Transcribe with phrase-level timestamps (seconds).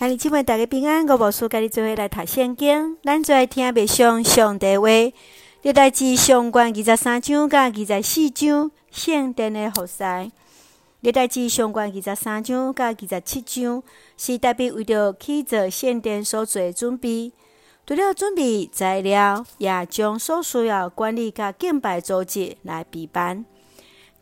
[0.00, 1.06] 兄弟姊妹，大家平安。
[1.06, 2.96] 我无事，甲你做伙来读圣经。
[3.02, 4.88] 咱做来听默想上帝话。
[5.60, 10.30] 历代志上卷二十三章甲二十四章，圣殿的服侍。
[11.00, 13.82] 历代志上卷二十三章甲二十七章，
[14.16, 17.30] 是代表为着去做圣殿所做的准备。
[17.86, 23.44] 除了准备材料，也将所需要管理甲敬拜组织来备办。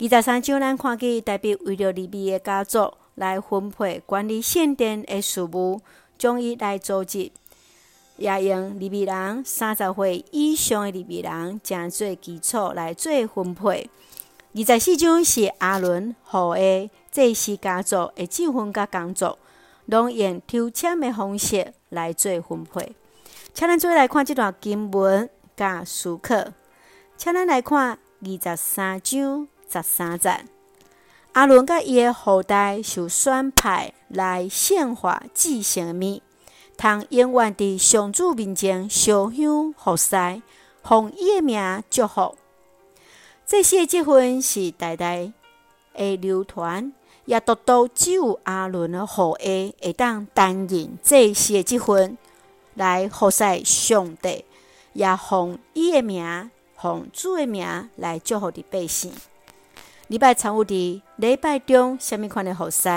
[0.00, 2.94] 二十三章咱看见代表为着利未的家族。
[3.18, 5.80] 来分配管理圣殿的事务，
[6.16, 7.30] 将伊来组织，
[8.16, 13.90] 也用利未人三十岁以上的利未人，正做基础来做分配。
[14.54, 19.38] 二十四章是阿伦户的祭司家族的积分甲工作，
[19.86, 22.94] 拢用抽签的方式来做分配。
[23.52, 26.52] 请咱做来看这段经文甲书课。
[27.16, 30.57] 请咱来看二十三章十三节。
[31.38, 36.20] 阿伦甲伊的后代受选派来献花祭神物，
[36.76, 40.42] 通永远伫上主面前烧香服侍，
[40.82, 42.36] 奉伊个名祝福。
[43.46, 45.32] 这些积分是代代
[45.92, 46.92] 会流传，
[47.24, 52.18] 也独独只有阿伦的后裔会当担任这些积分
[52.74, 54.44] 来服侍上帝，
[54.92, 59.12] 也奉伊的名、奉主的名来祝福的百姓。
[60.08, 62.88] 礼拜参与伫礼拜中，什物款的服侍？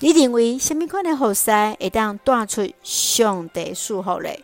[0.00, 4.42] 你认为什物款的服侍会当带出上帝祝福嘞？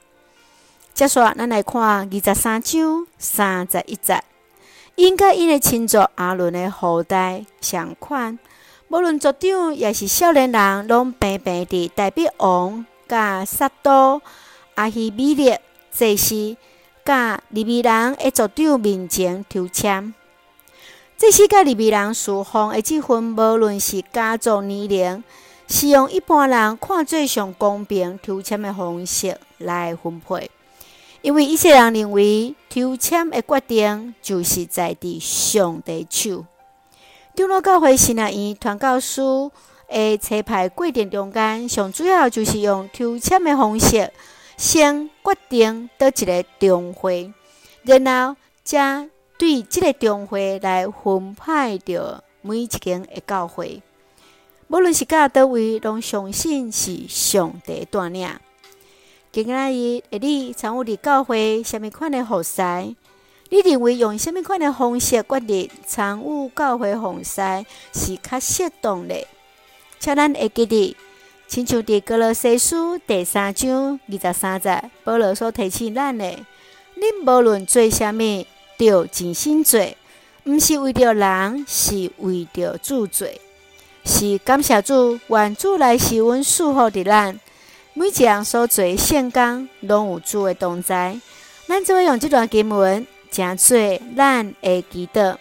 [0.95, 4.23] 接下，咱来看二十三章三十一节。
[4.95, 8.39] 应该因为亲族阿伦的后代相款，
[8.87, 14.23] 无论族长也是少年人，拢平平地代表王、甲撒督、
[14.77, 15.61] 阿希米勒
[15.91, 16.57] 祭司、
[17.05, 20.15] 甲利未人的族长面前抽签。
[21.21, 25.23] 这些个利未人侍奉的积分，无论是家族年龄，
[25.69, 30.51] 是用一般人看最上公平抽签的方式来分配。
[31.21, 36.47] 因为一些人认为抽签的决定就是在伫上帝手。
[37.37, 39.21] 长老教会神学院传教士
[39.91, 44.11] 的车牌过程中间，上主要就是用抽签的方式，
[44.57, 47.31] 先决定倒一个宗会，
[47.85, 49.11] 然后将。
[49.41, 53.81] 对这个宗会来分派着每一间的教会，
[54.69, 58.29] 无论是甲叨位，拢相信是上帝带领。
[59.33, 62.63] 今仔日，你参与伫教会什么款的服侍？
[63.49, 67.65] 你认为用什么款的方式决定参与教会服侍
[67.95, 69.27] 是较适当的？
[69.99, 70.95] 请咱会记得，
[71.49, 76.27] 亲像伫哥罗西书第三章二十三节，保罗所提醒咱的：
[76.99, 78.45] 恁无论做啥物。
[78.81, 79.79] 着尽心做，
[80.45, 83.29] 毋是为着人，是为着主做，
[84.05, 87.39] 是感谢主，愿主来施恩赐福的咱。
[87.93, 91.21] 每一项所做善工，拢有主的同在。
[91.67, 93.77] 咱就会用这段经文，诚做
[94.17, 95.39] 咱会记得。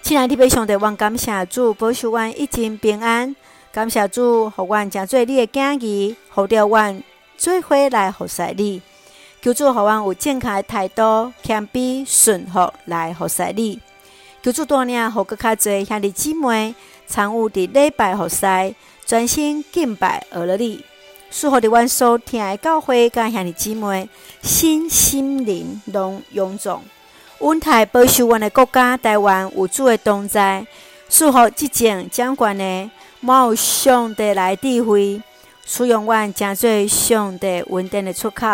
[0.00, 3.34] 亲爱的弟兄姊妹，感谢主保守阮一尽平安。
[3.72, 7.02] 感谢主，互阮诚做你的囝儿，好着阮
[7.36, 8.80] 做伙来服侍你。
[9.44, 13.78] 求主，互阮有健康的态度、谦卑、顺服来服侍你。
[14.42, 16.74] 求主带领，互搁较侪兄弟姊妹
[17.06, 18.46] 参与伫礼拜服侍，
[19.04, 20.82] 专心敬拜而了你。
[21.30, 24.08] 赐福伫阮所听的教会，甲兄弟姊妹
[24.40, 26.82] 身心灵拢勇壮，
[27.40, 30.66] 稳泰保守阮的国家台湾有主的同在。
[31.10, 32.90] 祝福执政掌权的，
[33.20, 35.20] 满有上帝来智慧，
[35.66, 38.46] 使用阮诚做上帝稳定的出口。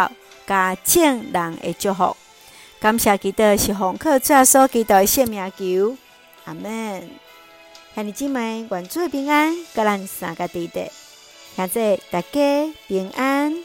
[0.47, 2.17] 加正人的祝福，
[2.81, 5.97] 感谢基督是红客最所基督的圣名求，
[6.45, 7.09] 阿门。
[7.95, 10.91] 兄弟姊妹，愿主平安，甲咱三个弟弟，
[11.57, 13.65] 现在大家平安。